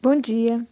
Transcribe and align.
Bom 0.00 0.14
dia. 0.14 0.64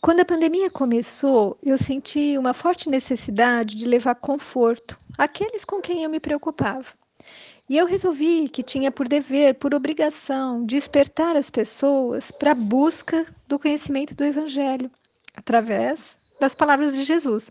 Quando 0.00 0.20
a 0.20 0.24
pandemia 0.24 0.70
começou, 0.70 1.58
eu 1.62 1.76
senti 1.76 2.38
uma 2.38 2.54
forte 2.54 2.88
necessidade 2.88 3.76
de 3.76 3.86
levar 3.86 4.14
conforto 4.14 4.98
àqueles 5.18 5.66
com 5.66 5.82
quem 5.82 6.02
eu 6.02 6.08
me 6.08 6.18
preocupava. 6.18 6.86
E 7.68 7.76
eu 7.76 7.84
resolvi 7.84 8.48
que 8.48 8.62
tinha 8.62 8.90
por 8.90 9.06
dever, 9.06 9.56
por 9.56 9.74
obrigação, 9.74 10.64
despertar 10.64 11.36
as 11.36 11.50
pessoas 11.50 12.30
para 12.30 12.52
a 12.52 12.54
busca 12.54 13.26
do 13.46 13.58
conhecimento 13.58 14.16
do 14.16 14.24
Evangelho, 14.24 14.90
através 15.36 16.16
das 16.40 16.54
palavras 16.54 16.94
de 16.94 17.04
Jesus, 17.04 17.50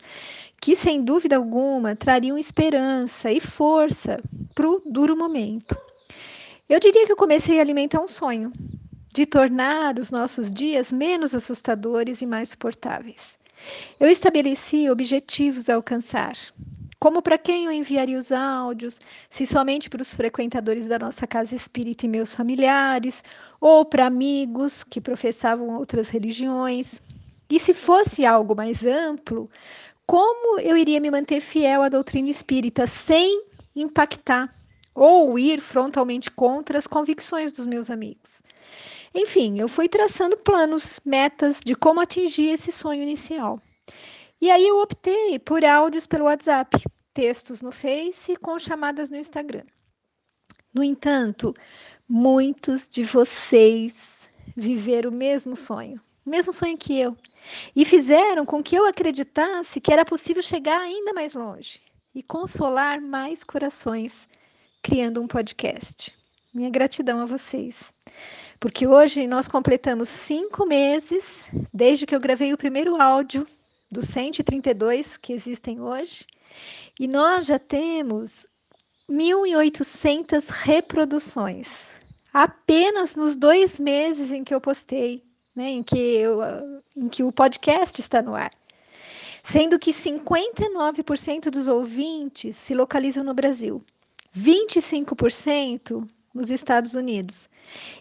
que 0.60 0.76
sem 0.76 1.04
dúvida 1.04 1.36
alguma 1.36 1.96
trariam 1.96 2.40
esperança 2.40 3.32
e 3.32 3.40
força 3.40 4.20
para 4.56 4.68
o 4.68 4.82
duro 4.84 5.16
momento. 5.16 5.78
Eu 6.68 6.80
diria 6.80 7.06
que 7.06 7.12
eu 7.12 7.18
comecei 7.18 7.60
a 7.60 7.62
alimentar 7.62 8.02
um 8.02 8.08
sonho, 8.08 8.52
de 9.18 9.26
tornar 9.26 9.98
os 9.98 10.12
nossos 10.12 10.52
dias 10.52 10.92
menos 10.92 11.34
assustadores 11.34 12.22
e 12.22 12.26
mais 12.28 12.50
suportáveis. 12.50 13.36
Eu 14.00 14.08
estabeleci 14.08 14.88
objetivos 14.92 15.70
a 15.70 15.74
alcançar. 15.74 16.36
Como 17.00 17.20
para 17.20 17.36
quem 17.36 17.66
eu 17.66 17.72
enviaria 17.72 18.16
os 18.16 18.32
áudios, 18.32 19.00
se 19.28 19.48
somente 19.48 19.90
para 19.90 20.04
os 20.04 20.14
frequentadores 20.14 20.88
da 20.88 21.00
nossa 21.00 21.26
casa 21.26 21.56
espírita 21.56 22.06
e 22.06 22.10
meus 22.10 22.36
familiares, 22.36 23.24
ou 23.60 23.84
para 23.84 24.06
amigos 24.06 24.84
que 24.84 25.02
professavam 25.02 25.76
outras 25.76 26.10
religiões. 26.10 27.02
E 27.50 27.60
se 27.60 27.74
fosse 27.74 28.24
algo 28.24 28.56
mais 28.56 28.86
amplo, 28.86 29.50
como 30.06 30.60
eu 30.60 30.78
iria 30.78 31.02
me 31.02 31.10
manter 31.10 31.42
fiel 31.42 31.82
à 31.82 31.90
doutrina 31.90 32.30
espírita 32.30 32.86
sem 32.86 33.46
impactar 33.76 34.48
ou 34.98 35.38
ir 35.38 35.62
frontalmente 35.62 36.32
contra 36.32 36.80
as 36.80 36.88
convicções 36.88 37.52
dos 37.52 37.68
meus 37.68 37.92
amigos. 37.92 38.42
Enfim, 39.14 39.60
eu 39.60 39.68
fui 39.68 39.88
traçando 39.88 40.36
planos, 40.36 41.00
metas 41.06 41.62
de 41.64 41.76
como 41.76 42.02
atingir 42.02 42.54
esse 42.54 42.72
sonho 42.72 43.04
inicial. 43.04 43.62
E 44.42 44.50
aí 44.50 44.68
eu 44.68 44.82
optei 44.82 45.38
por 45.38 45.64
áudios 45.64 46.08
pelo 46.08 46.26
WhatsApp, 46.26 46.84
textos 47.14 47.62
no 47.62 47.72
Face 47.72 48.36
com 48.38 48.58
chamadas 48.58 49.12
no 49.12 49.18
Instagram. 49.18 49.64
No 50.74 50.84
entanto, 50.84 51.54
muitos 52.10 52.90
de 52.90 53.04
vocês 53.04 54.28
viveram 54.56 55.12
o 55.12 55.14
mesmo 55.14 55.56
sonho, 55.56 56.02
o 56.26 56.30
mesmo 56.30 56.52
sonho 56.52 56.76
que 56.76 57.00
eu, 57.00 57.16
e 57.76 57.86
fizeram 57.86 58.48
com 58.48 58.64
que 58.64 58.76
eu 58.76 58.88
acreditasse 58.88 59.80
que 59.80 59.94
era 59.94 60.04
possível 60.04 60.42
chegar 60.42 60.82
ainda 60.82 61.14
mais 61.14 61.36
longe 61.36 61.82
e 62.16 62.24
consolar 62.24 63.00
mais 63.00 63.44
corações 63.44 64.28
criando 64.88 65.22
um 65.22 65.28
podcast. 65.28 66.16
Minha 66.54 66.70
gratidão 66.70 67.20
a 67.20 67.26
vocês. 67.26 67.94
Porque 68.58 68.88
hoje 68.88 69.28
nós 69.28 69.46
completamos 69.46 70.08
cinco 70.08 70.66
meses 70.66 71.48
desde 71.74 72.06
que 72.06 72.16
eu 72.16 72.22
gravei 72.22 72.54
o 72.54 72.58
primeiro 72.58 73.02
áudio 73.02 73.46
dos 73.92 74.06
132 74.06 75.18
que 75.18 75.34
existem 75.34 75.82
hoje. 75.82 76.26
E 76.98 77.06
nós 77.06 77.48
já 77.48 77.60
temos 77.60 78.46
1.800 79.12 80.48
reproduções. 80.48 81.90
Apenas 82.34 83.14
nos 83.14 83.36
dois 83.36 83.82
meses 83.82 84.32
em 84.32 84.42
que 84.42 84.56
eu 84.56 84.62
postei, 84.62 85.22
né, 85.54 85.70
em, 85.70 85.84
que 85.84 85.98
eu, 85.98 86.40
em 86.96 87.10
que 87.10 87.24
o 87.24 87.32
podcast 87.34 88.00
está 88.00 88.22
no 88.22 88.36
ar. 88.36 88.54
Sendo 89.44 89.78
que 89.78 89.92
59% 89.92 91.50
dos 91.50 91.68
ouvintes 91.68 92.56
se 92.56 92.74
localizam 92.74 93.26
no 93.26 93.34
Brasil 93.34 93.84
25% 94.38 96.08
nos 96.34 96.50
Estados 96.50 96.94
Unidos 96.94 97.50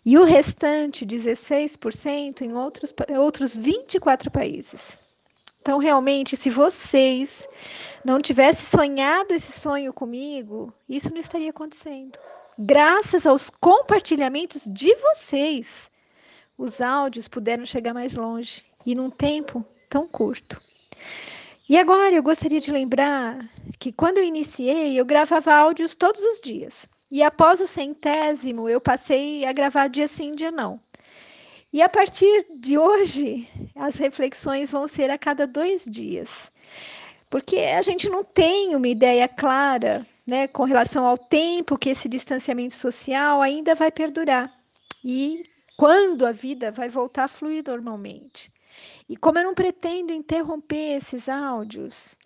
e 0.05 0.19
o 0.19 0.25
restante, 0.25 1.06
16%, 1.06 2.42
em 2.42 2.53
outros, 2.53 2.95
outros 3.19 3.56
24 3.56 4.31
países. 4.31 4.98
Então, 5.61 5.79
realmente, 5.79 6.37
se 6.37 6.48
vocês 6.48 7.48
não 8.05 8.20
tivessem 8.20 8.67
sonhado 8.67 9.33
esse 9.34 9.59
sonho 9.59 9.92
comigo, 9.92 10.73
isso 10.89 11.11
não 11.11 11.19
estaria 11.19 11.51
acontecendo. 11.51 12.17
Graças 12.57 13.27
aos 13.27 13.51
compartilhamentos 13.51 14.68
de 14.70 14.95
vocês, 14.95 15.91
os 16.57 16.80
áudios 16.80 17.27
puderam 17.27 17.67
chegar 17.67 17.92
mais 17.92 18.14
longe 18.14 18.64
e 18.86 18.95
num 18.95 19.11
tempo 19.11 19.64
tão 19.91 20.07
curto. 20.07 20.63
E 21.69 21.77
agora 21.77 22.15
eu 22.15 22.23
gostaria 22.23 22.61
de 22.61 22.71
lembrar 22.71 23.51
que 23.81 23.91
quando 23.91 24.19
eu 24.19 24.25
iniciei, 24.25 24.99
eu 24.99 25.05
gravava 25.05 25.53
áudios 25.53 25.97
todos 25.97 26.23
os 26.23 26.41
dias. 26.41 26.87
E 27.11 27.25
após 27.25 27.61
o 27.61 27.67
centésimo, 27.67 28.69
eu 28.69 28.81
passei 28.81 29.45
a 29.45 29.53
gravar 29.53 29.89
dia 29.89 30.07
sim, 30.07 30.35
dia 30.35 30.53
não. 30.53 30.81
E 31.73 31.83
a 31.83 31.89
partir 31.89 32.47
de 32.55 32.79
hoje, 32.79 33.49
as 33.75 33.97
reflexões 33.97 34.71
vão 34.71 34.87
ser 34.87 35.11
a 35.11 35.19
cada 35.19 35.45
dois 35.45 35.85
dias. 35.85 36.53
Porque 37.29 37.59
a 37.59 37.83
gente 37.83 38.09
não 38.09 38.23
tem 38.23 38.77
uma 38.77 38.87
ideia 38.87 39.27
clara 39.27 40.07
né, 40.25 40.47
com 40.47 40.63
relação 40.63 41.05
ao 41.05 41.19
tempo 41.19 41.77
que 41.77 41.91
esse 41.91 42.09
distanciamento 42.09 42.75
social 42.75 43.43
ainda 43.43 43.75
vai 43.75 43.91
perdurar. 43.91 44.53
E 45.05 45.45
quando 45.77 46.25
a 46.25 46.31
vida 46.31 46.71
vai 46.71 46.89
voltar 46.89 47.25
a 47.25 47.29
fluir 47.29 47.65
normalmente. 47.67 48.53
E 49.09 49.17
como 49.17 49.39
eu 49.39 49.45
não 49.45 49.55
pretendo 49.55 50.13
interromper 50.13 50.97
esses 50.97 51.29
áudios, 51.29 52.17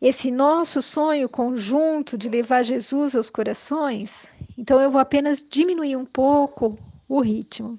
esse 0.00 0.30
nosso 0.30 0.82
sonho 0.82 1.28
conjunto 1.28 2.18
de 2.18 2.28
levar 2.28 2.62
Jesus 2.62 3.14
aos 3.14 3.30
corações, 3.30 4.26
então 4.58 4.80
eu 4.80 4.90
vou 4.90 5.00
apenas 5.00 5.44
diminuir 5.48 5.96
um 5.96 6.04
pouco 6.04 6.78
o 7.08 7.20
ritmo. 7.20 7.78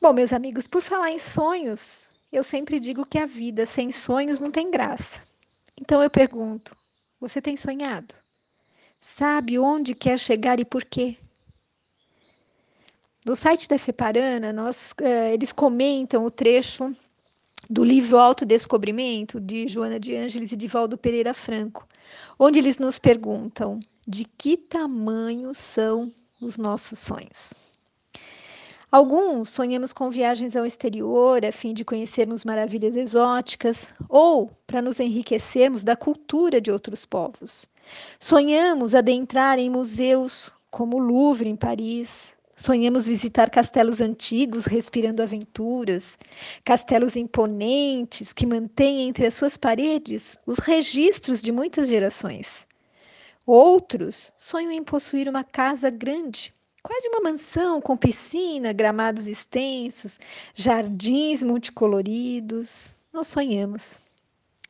Bom, 0.00 0.12
meus 0.12 0.32
amigos, 0.32 0.66
por 0.66 0.82
falar 0.82 1.10
em 1.10 1.18
sonhos, 1.18 2.06
eu 2.32 2.42
sempre 2.42 2.80
digo 2.80 3.06
que 3.06 3.18
a 3.18 3.26
vida 3.26 3.66
sem 3.66 3.92
sonhos 3.92 4.40
não 4.40 4.50
tem 4.50 4.70
graça. 4.70 5.20
Então 5.80 6.02
eu 6.02 6.10
pergunto: 6.10 6.76
você 7.20 7.40
tem 7.40 7.56
sonhado? 7.56 8.14
Sabe 9.00 9.58
onde 9.58 9.94
quer 9.94 10.18
chegar 10.18 10.58
e 10.58 10.64
por 10.64 10.84
quê? 10.84 11.18
No 13.24 13.36
site 13.36 13.68
da 13.68 13.78
FEPARANA, 13.78 14.52
nós, 14.52 14.92
uh, 15.00 15.32
eles 15.32 15.52
comentam 15.52 16.24
o 16.24 16.30
trecho 16.30 16.90
do 17.70 17.84
livro 17.84 18.18
Autodescobrimento, 18.18 19.38
de 19.38 19.68
Joana 19.68 20.00
de 20.00 20.16
Ângeles 20.16 20.50
e 20.50 20.56
de 20.56 20.66
Valdo 20.66 20.98
Pereira 20.98 21.32
Franco, 21.32 21.86
onde 22.36 22.58
eles 22.58 22.78
nos 22.78 22.98
perguntam 22.98 23.78
de 24.06 24.24
que 24.24 24.56
tamanho 24.56 25.54
são 25.54 26.10
os 26.40 26.58
nossos 26.58 26.98
sonhos. 26.98 27.54
Alguns 28.90 29.50
sonhamos 29.50 29.92
com 29.92 30.10
viagens 30.10 30.56
ao 30.56 30.66
exterior 30.66 31.44
a 31.44 31.52
fim 31.52 31.72
de 31.72 31.84
conhecermos 31.84 32.44
maravilhas 32.44 32.96
exóticas 32.96 33.94
ou 34.08 34.50
para 34.66 34.82
nos 34.82 34.98
enriquecermos 34.98 35.84
da 35.84 35.94
cultura 35.94 36.60
de 36.60 36.72
outros 36.72 37.06
povos. 37.06 37.66
Sonhamos 38.18 38.96
adentrar 38.96 39.60
em 39.60 39.70
museus 39.70 40.52
como 40.70 40.96
o 40.96 41.00
Louvre 41.00 41.48
em 41.48 41.56
Paris, 41.56 42.31
Sonhamos 42.56 43.06
visitar 43.06 43.50
castelos 43.50 44.00
antigos, 44.00 44.66
respirando 44.66 45.22
aventuras, 45.22 46.18
castelos 46.62 47.16
imponentes 47.16 48.32
que 48.32 48.46
mantêm 48.46 49.08
entre 49.08 49.26
as 49.26 49.34
suas 49.34 49.56
paredes 49.56 50.36
os 50.46 50.58
registros 50.58 51.40
de 51.40 51.50
muitas 51.50 51.88
gerações. 51.88 52.66
Outros 53.46 54.32
sonham 54.36 54.70
em 54.70 54.84
possuir 54.84 55.28
uma 55.28 55.42
casa 55.42 55.88
grande, 55.88 56.52
quase 56.82 57.08
uma 57.08 57.22
mansão 57.22 57.80
com 57.80 57.96
piscina, 57.96 58.72
gramados 58.72 59.26
extensos, 59.26 60.20
jardins 60.54 61.42
multicoloridos. 61.42 63.00
Nós 63.12 63.28
sonhamos. 63.28 63.98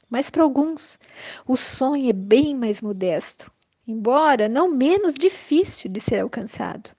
Mas 0.09 0.31
para 0.31 0.44
alguns, 0.44 1.00
o 1.47 1.56
sonho 1.56 2.09
é 2.09 2.12
bem 2.12 2.54
mais 2.54 2.81
modesto, 2.81 3.50
embora 3.87 4.48
não 4.48 4.71
menos 4.71 5.15
difícil 5.15 5.91
de 5.91 6.00
ser 6.00 6.21
alcançado. 6.21 6.94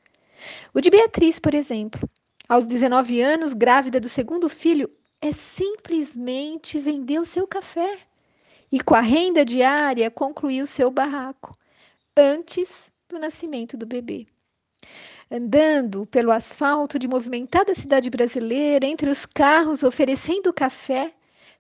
O 0.74 0.82
de 0.82 0.90
Beatriz, 0.90 1.40
por 1.40 1.54
exemplo, 1.54 2.10
aos 2.48 2.68
19 2.68 3.22
anos, 3.22 3.54
grávida 3.54 4.00
do 4.00 4.10
segundo 4.10 4.50
filho, 4.50 4.90
é 5.22 5.32
simplesmente 5.32 6.78
vender 6.78 7.20
o 7.20 7.26
seu 7.26 7.48
café 7.48 8.00
e, 8.72 8.82
com 8.82 8.96
a 8.96 9.02
renda 9.02 9.46
diária, 9.46 10.12
concluir 10.12 10.62
o 10.62 10.68
seu 10.68 10.92
barraco 10.92 11.58
antes 12.18 12.92
do 13.08 13.20
nascimento 13.20 13.78
do 13.78 13.86
bebê. 13.86 14.28
Andando 15.32 16.06
pelo 16.06 16.32
asfalto 16.32 17.00
de 17.00 17.08
movimentada 17.08 17.74
cidade 17.74 18.10
brasileira, 18.10 18.86
entre 18.86 19.10
os 19.10 19.26
carros 19.26 19.84
oferecendo 19.84 20.54
café, 20.54 21.12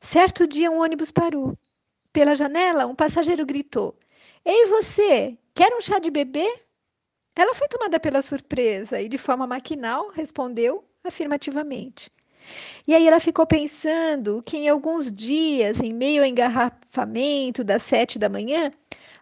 certo 0.02 0.46
dia 0.46 0.70
um 0.70 0.82
ônibus 0.82 1.12
parou. 1.12 1.58
Pela 2.12 2.36
janela, 2.36 2.86
um 2.86 2.94
passageiro 2.94 3.46
gritou: 3.46 3.98
Ei, 4.44 4.68
você, 4.68 5.38
quer 5.56 5.74
um 5.74 5.82
chá 5.82 6.00
de 6.00 6.12
bebê? 6.12 6.62
Ela 7.36 7.56
foi 7.56 7.68
tomada 7.68 8.00
pela 8.00 8.22
surpresa 8.22 9.02
e, 9.02 9.10
de 9.10 9.18
forma 9.18 9.48
maquinal, 9.48 10.10
respondeu 10.10 10.84
afirmativamente. 11.04 12.12
E 12.86 12.94
aí 12.94 13.08
ela 13.08 13.20
ficou 13.20 13.48
pensando 13.48 14.44
que 14.46 14.58
em 14.58 14.70
alguns 14.70 15.12
dias, 15.12 15.80
em 15.80 15.94
meio 15.94 16.22
ao 16.22 16.28
engarrafamento 16.28 17.64
das 17.64 17.84
sete 17.84 18.20
da 18.20 18.30
manhã, 18.30 18.72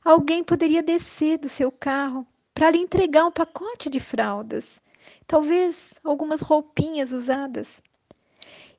alguém 0.04 0.44
poderia 0.44 0.82
descer 0.82 1.38
do 1.38 1.48
seu 1.48 1.72
carro 1.72 2.26
para 2.54 2.70
lhe 2.70 2.80
entregar 2.80 3.26
um 3.26 3.32
pacote 3.32 3.90
de 3.90 4.00
fraldas, 4.00 4.80
talvez 5.26 5.94
algumas 6.04 6.42
roupinhas 6.42 7.12
usadas. 7.12 7.82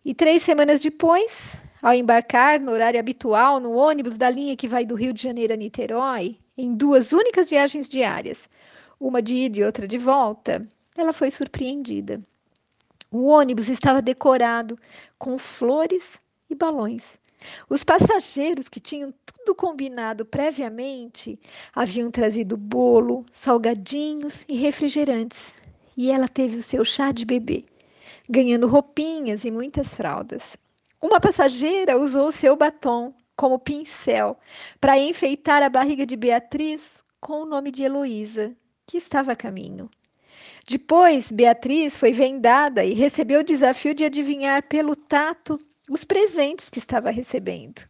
E 0.05 0.15
três 0.15 0.43
semanas 0.43 0.83
depois, 0.83 1.55
ao 1.81 1.95
embarcar 1.95 2.61
no 2.61 2.73
horário 2.73 3.01
habitual 3.01 3.61
no 3.61 3.73
ônibus 3.73 4.19
da 4.19 4.29
linha 4.29 4.57
que 4.57 4.69
vai 4.69 4.85
do 4.85 4.95
Rio 4.95 5.13
de 5.13 5.23
Janeiro 5.23 5.55
a 5.55 5.57
Niterói, 5.57 6.39
em 6.57 6.75
duas 6.75 7.13
únicas 7.13 7.49
viagens 7.49 7.89
diárias, 7.89 8.49
uma 9.03 9.21
de 9.21 9.35
ida 9.35 9.59
e 9.59 9.65
outra 9.65 9.89
de 9.89 9.99
volta, 9.99 10.65
ela 10.97 11.13
foi 11.13 11.29
surpreendida. 11.29 12.23
O 13.11 13.27
ônibus 13.27 13.69
estava 13.69 14.01
decorado 14.01 14.79
com 15.19 15.37
flores 15.39 16.21
e 16.49 16.55
balões. 16.55 17.19
Os 17.69 17.83
passageiros 17.83 18.69
que 18.69 18.79
tinham 18.79 19.13
tudo 19.27 19.57
combinado 19.57 20.25
previamente 20.25 21.37
haviam 21.75 22.13
trazido 22.13 22.57
bolo, 22.57 23.27
salgadinhos 23.33 24.45
e 24.49 24.57
refrigerantes. 24.57 25.53
E 25.97 26.09
ela 26.09 26.29
teve 26.29 26.57
o 26.57 26.63
seu 26.63 26.85
chá 26.85 27.11
de 27.11 27.27
bebê, 27.27 27.65
ganhando 28.31 28.69
roupinhas 28.69 29.45
e 29.45 29.51
muitas 29.51 29.97
fraldas. 29.97 30.57
Uma 31.01 31.21
passageira 31.21 31.99
usou 31.99 32.31
seu 32.31 32.55
batom 32.55 33.13
como 33.35 33.59
pincel 33.59 34.39
para 34.81 34.97
enfeitar 34.97 35.61
a 35.61 35.69
barriga 35.69 36.07
de 36.07 36.15
Beatriz 36.15 37.03
com 37.21 37.43
o 37.43 37.47
nome 37.47 37.73
de 37.73 37.83
Heloísa, 37.83 38.57
que 38.87 38.97
estava 38.97 39.33
a 39.33 39.37
caminho. 39.37 39.91
Depois, 40.67 41.31
Beatriz 41.31 41.97
foi 41.97 42.13
vendada 42.13 42.85
e 42.85 42.95
recebeu 42.95 43.41
o 43.41 43.45
desafio 43.45 43.95
de 43.95 44.05
adivinhar 44.05 44.63
pelo 44.69 44.95
tato 44.95 45.59
os 45.91 46.05
presentes 46.05 46.71
que 46.71 46.79
estava 46.79 47.11
recebendo. 47.11 47.83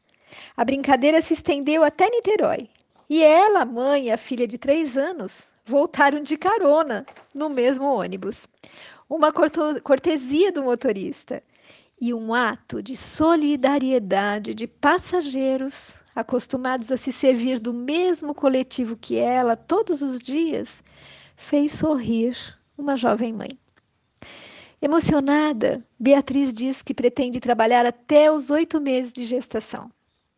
A 0.56 0.64
brincadeira 0.64 1.20
se 1.20 1.34
estendeu 1.34 1.84
até 1.84 2.08
Niterói. 2.08 2.68
E 3.08 3.22
ela, 3.22 3.60
a 3.60 3.66
mãe 3.66 4.06
e 4.06 4.10
a 4.10 4.16
filha 4.16 4.46
de 4.46 4.56
três 4.56 4.96
anos 4.96 5.48
voltaram 5.64 6.22
de 6.22 6.36
carona 6.36 7.04
no 7.34 7.48
mesmo 7.48 7.84
ônibus. 7.84 8.46
Uma 9.08 9.32
cortesia 9.32 10.50
do 10.50 10.62
motorista 10.62 11.42
e 12.00 12.14
um 12.14 12.32
ato 12.32 12.82
de 12.82 12.96
solidariedade 12.96 14.54
de 14.54 14.66
passageiros 14.66 15.94
acostumados 16.14 16.90
a 16.90 16.96
se 16.96 17.12
servir 17.12 17.58
do 17.58 17.72
mesmo 17.72 18.34
coletivo 18.34 18.96
que 18.96 19.16
ela 19.16 19.56
todos 19.56 20.02
os 20.02 20.20
dias 20.20 20.82
fez 21.36 21.72
sorrir 21.72 22.36
uma 22.76 22.96
jovem 22.96 23.32
mãe. 23.32 23.58
Emocionada, 24.80 25.86
Beatriz 25.98 26.52
diz 26.52 26.82
que 26.82 26.92
pretende 26.92 27.38
trabalhar 27.38 27.86
até 27.86 28.32
os 28.32 28.50
oito 28.50 28.80
meses 28.80 29.12
de 29.12 29.24
gestação. 29.24 29.90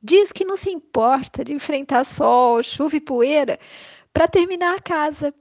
Diz 0.02 0.30
que 0.30 0.44
não 0.44 0.54
se 0.54 0.70
importa 0.70 1.42
de 1.42 1.54
enfrentar 1.54 2.04
sol, 2.04 2.62
chuva 2.62 2.96
e 2.96 3.00
poeira 3.00 3.58
para 4.12 4.28
terminar 4.28 4.74
a 4.74 4.80
casa, 4.80 5.34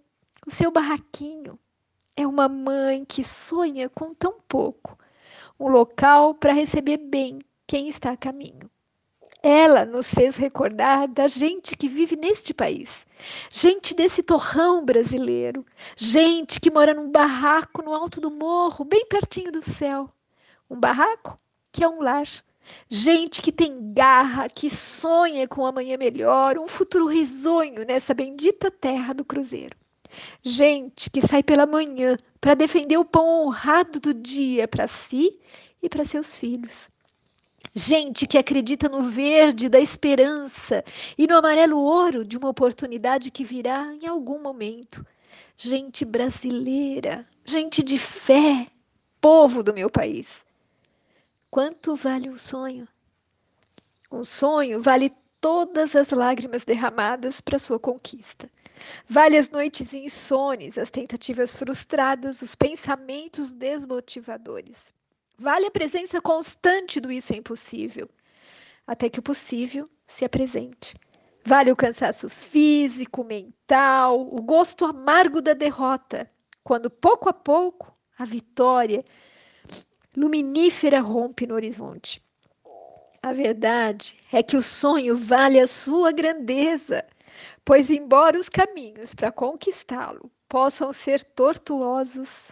o 0.47 0.51
seu 0.51 0.71
barraquinho. 0.71 1.59
É 2.15 2.25
uma 2.25 2.47
mãe 2.47 3.03
que 3.03 3.23
sonha 3.23 3.89
com 3.89 4.13
tão 4.13 4.39
pouco, 4.47 4.97
um 5.59 5.67
local 5.67 6.33
para 6.33 6.53
receber 6.53 6.97
bem 6.97 7.39
quem 7.67 7.89
está 7.89 8.11
a 8.11 8.17
caminho. 8.17 8.71
Ela 9.45 9.85
nos 9.85 10.13
fez 10.13 10.37
recordar 10.37 11.05
da 11.05 11.27
gente 11.27 11.75
que 11.75 11.89
vive 11.89 12.15
neste 12.15 12.53
país, 12.53 13.05
gente 13.51 13.93
desse 13.93 14.23
torrão 14.23 14.85
brasileiro, 14.85 15.65
gente 15.97 16.61
que 16.61 16.71
mora 16.71 16.93
num 16.93 17.11
barraco 17.11 17.81
no 17.81 17.93
alto 17.93 18.21
do 18.21 18.31
morro, 18.31 18.85
bem 18.85 19.05
pertinho 19.05 19.51
do 19.51 19.61
céu. 19.61 20.07
Um 20.69 20.79
barraco 20.79 21.35
que 21.73 21.83
é 21.83 21.89
um 21.89 22.01
lar. 22.01 22.25
Gente 22.89 23.41
que 23.41 23.51
tem 23.51 23.91
garra, 23.93 24.47
que 24.47 24.69
sonha 24.69 25.45
com 25.45 25.63
um 25.63 25.65
amanhã 25.65 25.97
melhor, 25.97 26.57
um 26.57 26.65
futuro 26.65 27.07
risonho 27.07 27.85
nessa 27.85 28.13
bendita 28.13 28.71
terra 28.71 29.13
do 29.13 29.25
Cruzeiro. 29.25 29.75
Gente 30.41 31.09
que 31.09 31.21
sai 31.21 31.43
pela 31.43 31.65
manhã 31.65 32.15
para 32.39 32.53
defender 32.53 32.95
o 32.97 33.03
pão 33.03 33.45
honrado 33.45 33.99
do 33.99 34.13
dia 34.13 34.69
para 34.69 34.87
si 34.87 35.37
e 35.81 35.89
para 35.89 36.05
seus 36.05 36.37
filhos. 36.37 36.92
Gente 37.73 38.27
que 38.27 38.37
acredita 38.37 38.89
no 38.89 39.03
verde 39.03 39.69
da 39.69 39.79
esperança 39.79 40.83
e 41.17 41.25
no 41.25 41.37
amarelo 41.37 41.79
ouro 41.79 42.25
de 42.25 42.37
uma 42.37 42.49
oportunidade 42.49 43.31
que 43.31 43.43
virá 43.43 43.93
em 44.01 44.07
algum 44.07 44.41
momento. 44.41 45.05
Gente 45.55 46.03
brasileira, 46.03 47.27
gente 47.45 47.81
de 47.81 47.97
fé, 47.97 48.67
povo 49.21 49.63
do 49.63 49.73
meu 49.73 49.89
país. 49.89 50.43
Quanto 51.49 51.95
vale 51.95 52.29
um 52.29 52.35
sonho? 52.35 52.87
Um 54.11 54.23
sonho 54.23 54.81
vale 54.81 55.11
todas 55.39 55.95
as 55.95 56.11
lágrimas 56.11 56.63
derramadas 56.63 57.41
para 57.41 57.59
sua 57.59 57.79
conquista. 57.79 58.49
Vale 59.09 59.37
as 59.37 59.49
noites 59.49 59.93
insones, 59.93 60.77
as 60.77 60.89
tentativas 60.89 61.55
frustradas, 61.55 62.41
os 62.41 62.55
pensamentos 62.55 63.53
desmotivadores. 63.53 64.93
Vale 65.43 65.65
a 65.65 65.71
presença 65.71 66.21
constante 66.21 67.01
do 67.01 67.11
isso 67.11 67.33
é 67.33 67.35
impossível, 67.35 68.09
até 68.87 69.09
que 69.09 69.19
o 69.19 69.21
possível 69.21 69.85
se 70.07 70.23
apresente. 70.23 70.95
Vale 71.43 71.69
o 71.69 71.75
cansaço 71.75 72.29
físico, 72.29 73.25
mental, 73.25 74.21
o 74.21 74.41
gosto 74.41 74.85
amargo 74.85 75.41
da 75.41 75.51
derrota, 75.51 76.31
quando 76.63 76.89
pouco 76.89 77.27
a 77.27 77.33
pouco 77.33 77.93
a 78.17 78.23
vitória 78.23 79.03
luminífera 80.15 81.01
rompe 81.01 81.45
no 81.45 81.55
horizonte. 81.55 82.23
A 83.21 83.33
verdade 83.33 84.15
é 84.31 84.41
que 84.41 84.55
o 84.55 84.61
sonho 84.61 85.17
vale 85.17 85.59
a 85.59 85.67
sua 85.67 86.13
grandeza, 86.13 87.05
pois, 87.65 87.89
embora 87.89 88.39
os 88.39 88.47
caminhos 88.47 89.13
para 89.13 89.29
conquistá-lo 89.29 90.31
possam 90.47 90.93
ser 90.93 91.21
tortuosos, 91.21 92.49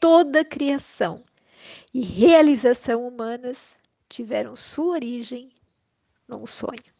toda 0.00 0.40
a 0.40 0.44
criação 0.44 1.22
e 1.92 2.00
realização 2.00 3.06
humanas 3.06 3.74
tiveram 4.08 4.54
sua 4.54 4.94
origem 4.94 5.50
num 6.28 6.46
sonho. 6.46 6.94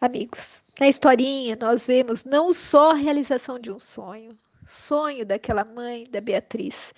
Amigos, 0.00 0.62
na 0.78 0.88
historinha 0.88 1.56
nós 1.60 1.86
vemos 1.86 2.24
não 2.24 2.54
só 2.54 2.92
a 2.92 2.94
realização 2.94 3.58
de 3.58 3.70
um 3.70 3.78
sonho, 3.78 4.36
sonho 4.66 5.26
daquela 5.26 5.64
mãe 5.64 6.04
da 6.10 6.20
Beatriz, 6.20 6.94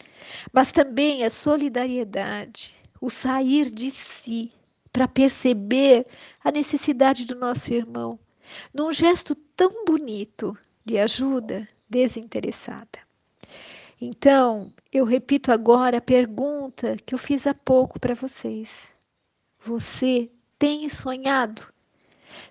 mas 0.53 0.71
também 0.71 1.25
a 1.25 1.31
solidariedade, 1.31 2.75
o 3.01 3.11
sair 3.11 3.73
de 3.73 3.91
si 3.91 4.51
para 4.93 5.09
perceber 5.09 6.07
a 6.45 6.53
necessidade 6.53 7.25
do 7.25 7.35
nosso 7.35 7.73
irmão, 7.73 8.19
num 8.73 8.93
gesto 8.93 9.35
tão 9.35 9.85
bonito 9.85 10.57
de 10.85 10.99
ajuda 10.99 11.67
desinteressada. 11.89 12.99
Então, 14.05 14.75
eu 14.93 15.05
repito 15.05 15.53
agora 15.53 15.99
a 15.99 16.01
pergunta 16.01 16.97
que 17.07 17.15
eu 17.15 17.19
fiz 17.19 17.47
há 17.47 17.55
pouco 17.55 18.01
para 18.01 18.17
vocês. 18.17 18.91
Você 19.61 20.29
tem 20.59 20.89
sonhado? 20.89 21.73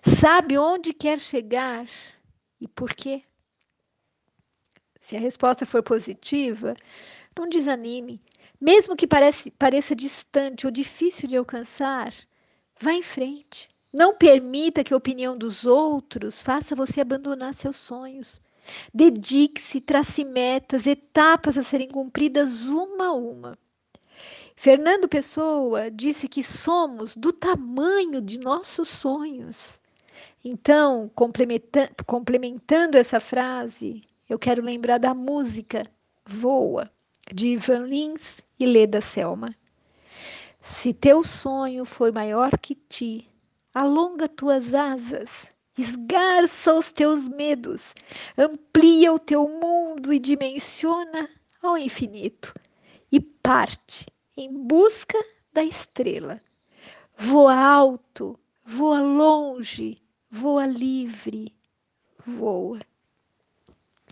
Sabe 0.01 0.57
onde 0.57 0.93
quer 0.93 1.19
chegar 1.19 1.85
e 2.57 2.69
por 2.69 2.93
quê? 2.93 3.23
Se 5.01 5.17
a 5.17 5.19
resposta 5.19 5.65
for 5.65 5.83
positiva, 5.83 6.73
não 7.37 7.49
desanime. 7.49 8.21
Mesmo 8.57 8.95
que 8.95 9.05
parece, 9.05 9.51
pareça 9.51 9.93
distante 9.93 10.65
ou 10.65 10.71
difícil 10.71 11.27
de 11.27 11.35
alcançar, 11.35 12.13
vá 12.79 12.93
em 12.93 13.03
frente. 13.03 13.67
Não 13.91 14.15
permita 14.15 14.85
que 14.85 14.93
a 14.93 14.97
opinião 14.97 15.37
dos 15.37 15.65
outros 15.65 16.41
faça 16.41 16.77
você 16.77 17.01
abandonar 17.01 17.53
seus 17.53 17.75
sonhos. 17.75 18.41
Dedique-se, 18.93 19.81
trace 19.81 20.23
metas, 20.23 20.87
etapas 20.87 21.57
a 21.57 21.63
serem 21.63 21.87
cumpridas 21.87 22.63
uma 22.63 23.07
a 23.07 23.13
uma. 23.13 23.57
Fernando 24.55 25.07
Pessoa 25.07 25.89
disse 25.89 26.27
que 26.27 26.43
somos 26.43 27.15
do 27.15 27.33
tamanho 27.33 28.21
de 28.21 28.39
nossos 28.39 28.87
sonhos. 28.89 29.79
Então, 30.43 31.09
complementando 32.05 32.97
essa 32.97 33.19
frase, 33.19 34.03
eu 34.29 34.37
quero 34.37 34.61
lembrar 34.61 34.97
da 34.97 35.13
música 35.13 35.85
Voa, 36.25 36.91
de 37.33 37.49
Ivan 37.49 37.85
Lins 37.85 38.37
e 38.59 38.65
Leda 38.65 39.01
Selma. 39.01 39.55
Se 40.61 40.93
teu 40.93 41.23
sonho 41.23 41.83
foi 41.83 42.11
maior 42.11 42.57
que 42.59 42.75
ti, 42.75 43.27
alonga 43.73 44.27
tuas 44.27 44.75
asas 44.75 45.50
esgarça 45.77 46.73
os 46.73 46.91
teus 46.91 47.29
medos, 47.29 47.93
amplia 48.37 49.13
o 49.13 49.19
teu 49.19 49.47
mundo 49.47 50.13
e 50.13 50.19
dimensiona 50.19 51.29
ao 51.61 51.77
infinito 51.77 52.53
e 53.11 53.19
parte 53.19 54.05
em 54.35 54.51
busca 54.51 55.17
da 55.53 55.63
estrela. 55.63 56.41
Voa 57.17 57.55
alto, 57.55 58.39
voa 58.65 58.99
longe, 58.99 59.97
voa 60.29 60.65
livre, 60.65 61.53
voa. 62.25 62.79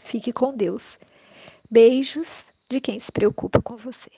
Fique 0.04 0.34
com 0.34 0.56
Deus. 0.56 0.98
Beijos 1.72 2.48
de 2.68 2.80
quem 2.82 3.00
se 3.00 3.12
preocupa 3.12 3.62
com 3.62 3.76
você. 3.76 4.12